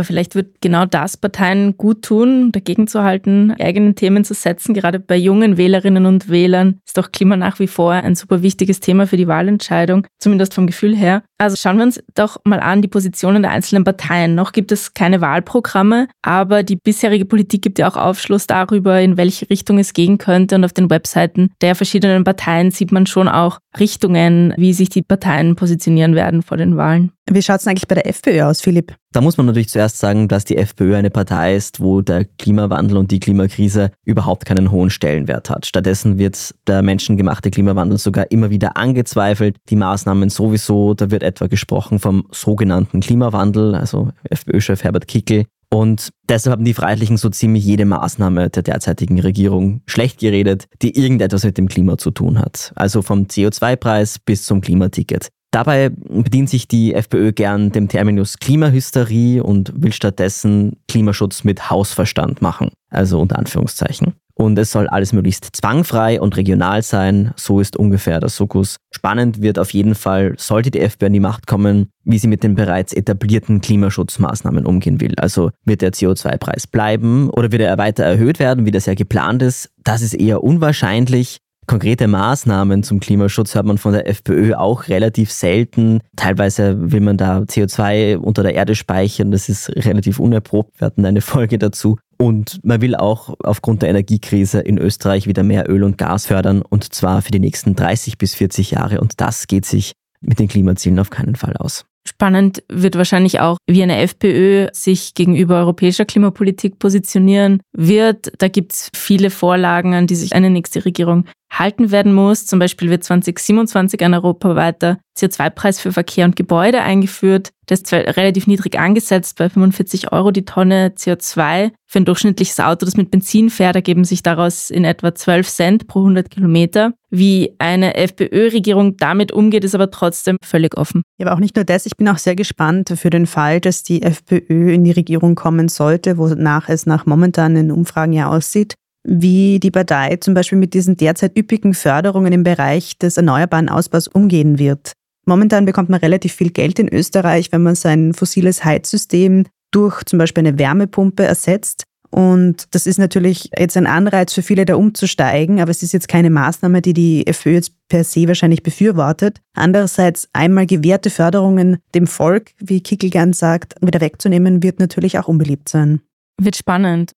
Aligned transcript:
Aber 0.00 0.04
vielleicht 0.04 0.36
wird 0.36 0.62
genau 0.62 0.86
das 0.86 1.16
Parteien 1.16 1.76
gut 1.76 2.02
tun, 2.02 2.52
dagegen 2.52 2.86
zu 2.86 3.02
halten, 3.02 3.52
eigene 3.58 3.94
Themen 3.94 4.24
zu 4.24 4.34
setzen. 4.34 4.72
Gerade 4.72 5.00
bei 5.00 5.16
jungen 5.16 5.58
Wählerinnen 5.58 6.06
und 6.06 6.30
Wählern 6.30 6.80
ist 6.86 6.96
doch 6.96 7.12
Klima 7.12 7.36
nach 7.36 7.58
wie 7.58 7.66
vor 7.66 7.92
ein 7.92 8.14
super 8.14 8.40
wichtiges 8.40 8.80
Thema 8.80 9.08
für 9.08 9.16
die 9.16 9.26
Wahlentscheidung, 9.26 10.06
zumindest 10.18 10.54
vom 10.54 10.68
Gefühl 10.68 10.96
her. 10.96 11.22
Also 11.38 11.56
schauen 11.56 11.76
wir 11.76 11.84
uns 11.84 12.00
doch 12.14 12.38
mal 12.44 12.60
an 12.60 12.82
die 12.82 12.88
Positionen 12.88 13.42
der 13.42 13.50
einzelnen 13.50 13.82
Parteien. 13.82 14.34
Noch 14.34 14.52
gibt 14.52 14.70
es 14.70 14.94
keine 14.94 15.20
Wahlprogramme, 15.20 16.06
aber 16.22 16.62
die 16.62 16.76
bisherige 16.76 17.24
Politik 17.24 17.60
gibt 17.60 17.78
ja 17.78 17.90
auch 17.90 17.96
Aufschluss 17.96 18.46
darüber, 18.46 19.00
in 19.00 19.16
welche 19.16 19.50
Richtung 19.50 19.78
es 19.78 19.92
gehen 19.92 20.18
könnte. 20.18 20.54
Und 20.54 20.64
auf 20.64 20.72
den 20.72 20.88
Webseiten 20.88 21.50
der 21.62 21.74
verschiedenen 21.74 22.22
Parteien 22.22 22.70
sieht 22.70 22.92
man 22.92 23.06
schon 23.06 23.26
auch 23.26 23.58
Richtungen, 23.78 24.54
wie 24.56 24.72
sich 24.72 24.88
die 24.88 25.02
Parteien 25.02 25.56
positionieren 25.56 26.14
werden 26.14 26.42
vor 26.42 26.56
den 26.56 26.76
Wahlen. 26.76 27.12
Wie 27.32 27.42
schaut 27.42 27.60
es 27.60 27.66
eigentlich 27.66 27.86
bei 27.86 27.94
der 27.94 28.08
FPÖ 28.08 28.42
aus, 28.42 28.60
Philipp? 28.60 28.96
Da 29.12 29.20
muss 29.20 29.36
man 29.36 29.46
natürlich 29.46 29.68
zuerst 29.68 29.98
sagen, 29.98 30.26
dass 30.26 30.44
die 30.44 30.56
FPÖ 30.56 30.96
eine 30.96 31.10
Partei 31.10 31.54
ist, 31.54 31.80
wo 31.80 32.00
der 32.00 32.24
Klimawandel 32.24 32.96
und 32.96 33.10
die 33.12 33.20
Klimakrise 33.20 33.92
überhaupt 34.04 34.46
keinen 34.46 34.72
hohen 34.72 34.90
Stellenwert 34.90 35.48
hat. 35.48 35.64
Stattdessen 35.64 36.18
wird 36.18 36.54
der 36.66 36.82
menschengemachte 36.82 37.50
Klimawandel 37.50 37.98
sogar 37.98 38.30
immer 38.32 38.50
wieder 38.50 38.76
angezweifelt. 38.76 39.56
Die 39.68 39.76
Maßnahmen 39.76 40.28
sowieso, 40.28 40.94
da 40.94 41.10
wird 41.12 41.22
etwa 41.22 41.46
gesprochen 41.46 42.00
vom 42.00 42.26
sogenannten 42.32 43.00
Klimawandel, 43.00 43.76
also 43.76 44.10
FPÖ-Chef 44.28 44.82
Herbert 44.82 45.06
Kickel. 45.06 45.44
Und 45.72 46.10
deshalb 46.28 46.52
haben 46.56 46.64
die 46.64 46.74
Freiheitlichen 46.74 47.16
so 47.16 47.28
ziemlich 47.28 47.64
jede 47.64 47.84
Maßnahme 47.84 48.50
der 48.50 48.64
derzeitigen 48.64 49.20
Regierung 49.20 49.82
schlecht 49.86 50.18
geredet, 50.18 50.66
die 50.82 50.98
irgendetwas 50.98 51.44
mit 51.44 51.58
dem 51.58 51.68
Klima 51.68 51.96
zu 51.96 52.10
tun 52.10 52.40
hat. 52.40 52.72
Also 52.74 53.02
vom 53.02 53.26
CO2-Preis 53.26 54.18
bis 54.18 54.44
zum 54.44 54.60
Klimaticket. 54.60 55.28
Dabei 55.50 55.90
bedient 55.90 56.48
sich 56.48 56.68
die 56.68 56.94
FPÖ 56.94 57.32
gern 57.32 57.72
dem 57.72 57.88
Terminus 57.88 58.38
Klimahysterie 58.38 59.42
und 59.42 59.72
will 59.74 59.92
stattdessen 59.92 60.76
Klimaschutz 60.86 61.42
mit 61.42 61.70
Hausverstand 61.70 62.40
machen, 62.40 62.70
also 62.88 63.20
unter 63.20 63.38
Anführungszeichen. 63.38 64.14
Und 64.34 64.58
es 64.58 64.72
soll 64.72 64.86
alles 64.86 65.12
möglichst 65.12 65.48
zwangfrei 65.52 66.18
und 66.18 66.36
regional 66.36 66.82
sein, 66.82 67.32
so 67.36 67.60
ist 67.60 67.76
ungefähr 67.76 68.20
der 68.20 68.30
Sukkus. 68.30 68.76
Spannend 68.90 69.42
wird 69.42 69.58
auf 69.58 69.70
jeden 69.74 69.94
Fall, 69.94 70.34
sollte 70.38 70.70
die 70.70 70.80
FPÖ 70.80 71.06
an 71.06 71.12
die 71.12 71.20
Macht 71.20 71.46
kommen, 71.46 71.90
wie 72.04 72.18
sie 72.18 72.28
mit 72.28 72.42
den 72.42 72.54
bereits 72.54 72.94
etablierten 72.94 73.60
Klimaschutzmaßnahmen 73.60 74.64
umgehen 74.64 75.00
will. 75.00 75.14
Also 75.18 75.50
wird 75.66 75.82
der 75.82 75.92
CO2-Preis 75.92 76.66
bleiben 76.68 77.28
oder 77.28 77.52
wird 77.52 77.60
er 77.60 77.76
weiter 77.76 78.04
erhöht 78.04 78.38
werden, 78.38 78.64
wie 78.64 78.70
das 78.70 78.86
ja 78.86 78.94
geplant 78.94 79.42
ist? 79.42 79.68
Das 79.84 80.00
ist 80.00 80.14
eher 80.14 80.42
unwahrscheinlich. 80.42 81.40
Konkrete 81.70 82.08
Maßnahmen 82.08 82.82
zum 82.82 82.98
Klimaschutz 82.98 83.54
hört 83.54 83.64
man 83.64 83.78
von 83.78 83.92
der 83.92 84.08
FPÖ 84.08 84.54
auch 84.54 84.88
relativ 84.88 85.30
selten. 85.30 86.00
Teilweise 86.16 86.90
will 86.90 87.00
man 87.00 87.16
da 87.16 87.42
CO2 87.42 88.16
unter 88.16 88.42
der 88.42 88.54
Erde 88.54 88.74
speichern. 88.74 89.30
Das 89.30 89.48
ist 89.48 89.68
relativ 89.76 90.18
unerprobt. 90.18 90.80
Wir 90.80 90.86
hatten 90.86 91.06
eine 91.06 91.20
Folge 91.20 91.58
dazu. 91.58 91.96
Und 92.18 92.58
man 92.64 92.80
will 92.80 92.96
auch 92.96 93.36
aufgrund 93.44 93.82
der 93.82 93.90
Energiekrise 93.90 94.58
in 94.58 94.78
Österreich 94.78 95.28
wieder 95.28 95.44
mehr 95.44 95.70
Öl 95.70 95.84
und 95.84 95.96
Gas 95.96 96.26
fördern. 96.26 96.62
Und 96.62 96.92
zwar 96.92 97.22
für 97.22 97.30
die 97.30 97.38
nächsten 97.38 97.76
30 97.76 98.18
bis 98.18 98.34
40 98.34 98.72
Jahre. 98.72 99.00
Und 99.00 99.20
das 99.20 99.46
geht 99.46 99.64
sich 99.64 99.92
mit 100.20 100.40
den 100.40 100.48
Klimazielen 100.48 100.98
auf 100.98 101.10
keinen 101.10 101.36
Fall 101.36 101.56
aus. 101.56 101.84
Spannend 102.08 102.62
wird 102.68 102.96
wahrscheinlich 102.96 103.40
auch, 103.40 103.58
wie 103.66 103.82
eine 103.82 103.98
FPÖ 103.98 104.68
sich 104.72 105.14
gegenüber 105.14 105.56
europäischer 105.56 106.06
Klimapolitik 106.06 106.78
positionieren 106.78 107.60
wird. 107.72 108.32
Da 108.38 108.48
gibt 108.48 108.72
es 108.72 108.90
viele 108.94 109.30
Vorlagen, 109.30 109.94
an 109.94 110.06
die 110.06 110.14
sich 110.14 110.34
eine 110.34 110.50
nächste 110.50 110.84
Regierung 110.84 111.26
halten 111.52 111.90
werden 111.90 112.14
muss. 112.14 112.46
Zum 112.46 112.58
Beispiel 112.58 112.90
wird 112.90 113.04
2027 113.04 114.02
ein 114.02 114.14
europaweiter 114.14 114.98
CO2-Preis 115.18 115.80
für 115.80 115.92
Verkehr 115.92 116.24
und 116.24 116.36
Gebäude 116.36 116.80
eingeführt. 116.80 117.50
Der 117.68 117.74
ist 117.74 117.92
relativ 117.92 118.46
niedrig 118.46 118.78
angesetzt, 118.78 119.38
bei 119.38 119.48
45 119.48 120.12
Euro 120.12 120.30
die 120.30 120.44
Tonne 120.44 120.92
CO2. 120.96 121.72
Für 121.86 121.98
ein 121.98 122.04
durchschnittliches 122.04 122.60
Auto, 122.60 122.86
das 122.86 122.96
mit 122.96 123.10
Benzin 123.10 123.50
fährt, 123.50 123.76
ergeben 123.76 124.04
sich 124.04 124.22
daraus 124.22 124.70
in 124.70 124.84
etwa 124.84 125.14
12 125.14 125.48
Cent 125.48 125.86
pro 125.86 126.00
100 126.00 126.30
Kilometer. 126.30 126.92
Wie 127.10 127.54
eine 127.58 127.96
FPÖ-Regierung 127.96 128.96
damit 128.96 129.32
umgeht, 129.32 129.64
ist 129.64 129.74
aber 129.74 129.90
trotzdem 129.90 130.36
völlig 130.44 130.76
offen. 130.76 131.02
Ja, 131.18 131.26
aber 131.26 131.34
auch 131.34 131.40
nicht 131.40 131.56
nur 131.56 131.64
das. 131.64 131.86
Ich 131.86 131.96
bin 131.96 132.08
auch 132.08 132.18
sehr 132.18 132.36
gespannt 132.36 132.92
für 132.96 133.10
den 133.10 133.26
Fall, 133.26 133.60
dass 133.60 133.82
die 133.82 134.02
FPÖ 134.02 134.72
in 134.72 134.84
die 134.84 134.92
Regierung 134.92 135.34
kommen 135.34 135.68
sollte, 135.68 136.18
wonach 136.18 136.68
es 136.68 136.86
nach 136.86 137.06
momentanen 137.06 137.72
Umfragen 137.72 138.12
ja 138.12 138.28
aussieht 138.28 138.74
wie 139.02 139.58
die 139.60 139.70
Partei 139.70 140.16
zum 140.16 140.34
Beispiel 140.34 140.58
mit 140.58 140.74
diesen 140.74 140.96
derzeit 140.96 141.36
üppigen 141.36 141.74
Förderungen 141.74 142.32
im 142.32 142.42
Bereich 142.42 142.98
des 142.98 143.16
erneuerbaren 143.16 143.68
Ausbaus 143.68 144.08
umgehen 144.08 144.58
wird. 144.58 144.92
Momentan 145.26 145.64
bekommt 145.64 145.88
man 145.90 146.00
relativ 146.00 146.34
viel 146.34 146.50
Geld 146.50 146.78
in 146.78 146.88
Österreich, 146.88 147.52
wenn 147.52 147.62
man 147.62 147.74
sein 147.74 148.14
fossiles 148.14 148.64
Heizsystem 148.64 149.44
durch 149.70 150.02
zum 150.04 150.18
Beispiel 150.18 150.46
eine 150.46 150.58
Wärmepumpe 150.58 151.24
ersetzt. 151.24 151.84
Und 152.10 152.66
das 152.74 152.86
ist 152.86 152.98
natürlich 152.98 153.50
jetzt 153.56 153.76
ein 153.76 153.86
Anreiz 153.86 154.32
für 154.34 154.42
viele, 154.42 154.64
da 154.64 154.74
umzusteigen, 154.74 155.60
aber 155.60 155.70
es 155.70 155.82
ist 155.82 155.92
jetzt 155.92 156.08
keine 156.08 156.30
Maßnahme, 156.30 156.82
die 156.82 156.92
die 156.92 157.24
FÖ 157.32 157.54
jetzt 157.54 157.72
per 157.88 158.04
se 158.04 158.26
wahrscheinlich 158.26 158.62
befürwortet. 158.62 159.40
Andererseits 159.54 160.28
einmal 160.32 160.66
gewährte 160.66 161.10
Förderungen 161.10 161.78
dem 161.94 162.06
Volk, 162.06 162.52
wie 162.58 162.80
Kickel 162.80 163.10
gern 163.10 163.32
sagt, 163.32 163.74
wieder 163.80 164.00
wegzunehmen, 164.00 164.62
wird 164.62 164.80
natürlich 164.80 165.18
auch 165.18 165.28
unbeliebt 165.28 165.68
sein. 165.68 166.00
Wird 166.40 166.56
spannend. 166.56 167.12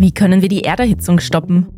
Wie 0.00 0.12
können 0.12 0.42
wir 0.42 0.48
die 0.48 0.62
Erderhitzung 0.62 1.18
stoppen? 1.18 1.77